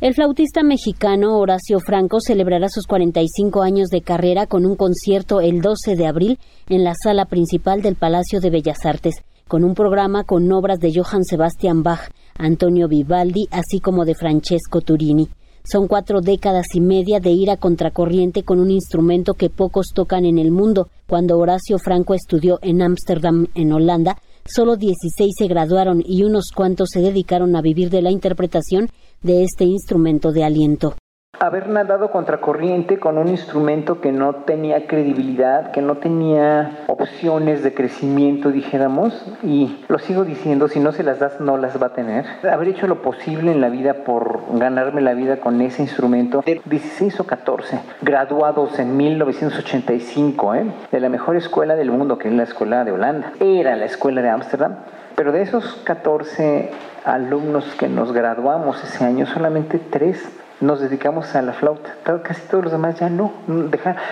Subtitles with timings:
[0.00, 5.60] El flautista mexicano Horacio Franco celebrará sus 45 años de carrera con un concierto el
[5.60, 6.38] 12 de abril
[6.70, 9.16] en la sala principal del Palacio de Bellas Artes,
[9.46, 14.80] con un programa con obras de Johann Sebastian Bach, Antonio Vivaldi, así como de Francesco
[14.80, 15.28] Turini.
[15.70, 20.24] Son cuatro décadas y media de ir a contracorriente con un instrumento que pocos tocan
[20.24, 20.88] en el mundo.
[21.06, 26.88] Cuando Horacio Franco estudió en Ámsterdam, en Holanda, solo 16 se graduaron y unos cuantos
[26.92, 28.88] se dedicaron a vivir de la interpretación
[29.22, 30.94] de este instrumento de aliento
[31.40, 37.72] haber nadado contracorriente con un instrumento que no tenía credibilidad, que no tenía opciones de
[37.72, 41.94] crecimiento, dijéramos, y lo sigo diciendo, si no se las das, no las va a
[41.94, 42.26] tener.
[42.42, 46.60] Haber hecho lo posible en la vida por ganarme la vida con ese instrumento, de
[46.66, 50.66] 16 o 14, graduados en 1985, ¿eh?
[50.92, 54.20] de la mejor escuela del mundo, que es la escuela de Holanda, era la escuela
[54.20, 54.76] de Ámsterdam,
[55.16, 56.70] pero de esos 14
[57.06, 60.22] alumnos que nos graduamos ese año, solamente tres
[60.60, 61.96] nos dedicamos a la flauta.
[62.22, 63.32] Casi todos los demás ya no.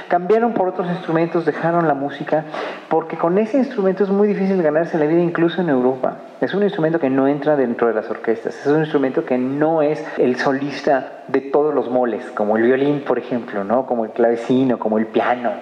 [0.09, 2.45] cambiaron por otros instrumentos, dejaron la música,
[2.89, 6.19] porque con ese instrumento es muy difícil ganarse la vida incluso en Europa.
[6.41, 9.83] Es un instrumento que no entra dentro de las orquestas, es un instrumento que no
[9.83, 13.87] es el solista de todos los moles, como el violín, por ejemplo, ¿no?
[13.87, 15.53] como el clavecino, como el piano.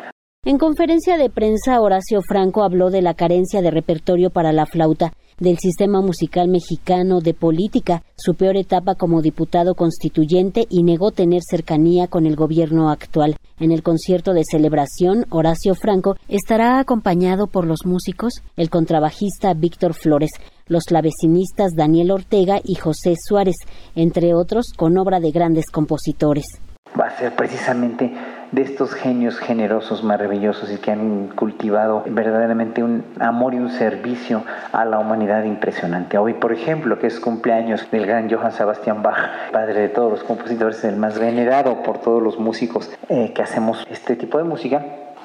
[0.44, 5.10] En conferencia de prensa, Horacio Franco habló de la carencia de repertorio para la flauta
[5.38, 11.42] del sistema musical mexicano de política, su peor etapa como diputado constituyente y negó tener
[11.48, 13.36] cercanía con el gobierno actual.
[13.58, 19.94] En el concierto de celebración, Horacio Franco estará acompañado por los músicos, el contrabajista Víctor
[19.94, 20.30] Flores,
[20.68, 23.56] los clavecinistas Daniel Ortega y José Suárez,
[23.94, 26.44] entre otros, con obra de grandes compositores.
[26.98, 28.12] Va a ser precisamente
[28.56, 34.44] de estos genios generosos, maravillosos y que han cultivado verdaderamente un amor y un servicio
[34.72, 36.16] a la humanidad impresionante.
[36.16, 40.24] Hoy, por ejemplo, que es cumpleaños del gran Johann Sebastian Bach, padre de todos los
[40.24, 44.82] compositores, el más venerado por todos los músicos eh, que hacemos este tipo de música,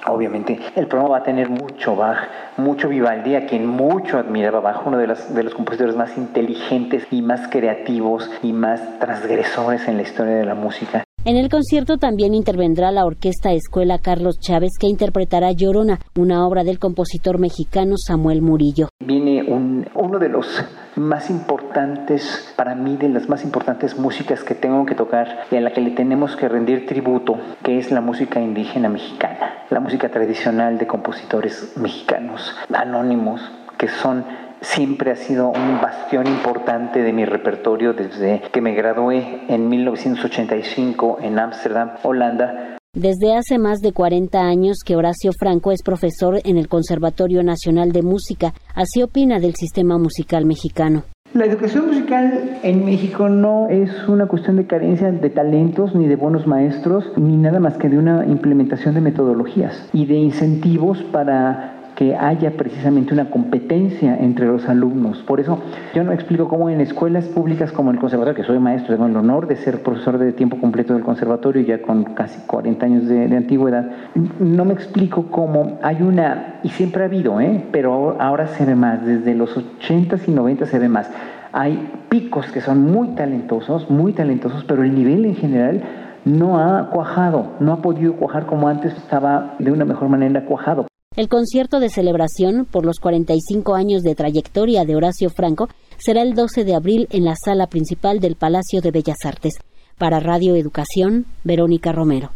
[0.08, 4.88] Obviamente, el programa va a tener mucho Bach, mucho Vivaldi, a quien mucho admiraba Bach,
[4.88, 9.98] uno de los, de los compositores más inteligentes y más creativos y más transgresores en
[9.98, 11.04] la historia de la música.
[11.24, 16.64] En el concierto también intervendrá la Orquesta Escuela Carlos Chávez que interpretará Llorona, una obra
[16.64, 18.90] del compositor mexicano Samuel Murillo.
[19.06, 20.48] Viene un, uno de los
[20.96, 25.62] más importantes, para mí, de las más importantes músicas que tengo que tocar y a
[25.62, 30.10] la que le tenemos que rendir tributo, que es la música indígena mexicana, la música
[30.10, 33.42] tradicional de compositores mexicanos, anónimos,
[33.78, 34.26] que son
[34.62, 41.18] siempre ha sido un bastión importante de mi repertorio desde que me gradué en 1985
[41.22, 42.78] en Ámsterdam, Holanda.
[42.94, 47.92] Desde hace más de 40 años que Horacio Franco es profesor en el Conservatorio Nacional
[47.92, 51.04] de Música, así opina del sistema musical mexicano.
[51.34, 56.18] La educación musical en México no es una cuestión de carencia de talentos ni de
[56.18, 61.81] buenos maestros, ni nada más que de una implementación de metodologías y de incentivos para
[62.02, 65.20] que haya precisamente una competencia entre los alumnos.
[65.20, 65.60] Por eso
[65.94, 69.16] yo no explico cómo en escuelas públicas como el conservatorio, que soy maestro, tengo el
[69.16, 73.26] honor de ser profesor de tiempo completo del conservatorio ya con casi 40 años de,
[73.38, 73.92] antigüedad,
[74.40, 77.66] no me explico cómo hay una, y siempre ha habido, ¿eh?
[77.72, 81.08] pero ahora se ve más, desde los 80s y 90 se ve más.
[81.54, 85.84] Hay picos que son muy talentosos, muy talentosos, pero el nivel en general
[86.26, 90.88] no ha cuajado, no ha podido cuajar como antes estaba de una mejor manera cuajado.
[91.18, 95.68] El concierto de celebración por los 45 años de trayectoria de Horacio Franco
[95.98, 99.56] será el 12 de abril en la sala principal del Palacio de Bellas Artes.
[99.98, 102.32] Para Radio Educación, Verónica Romero.